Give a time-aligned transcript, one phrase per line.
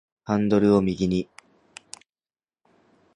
[0.23, 1.29] ハンドルを右に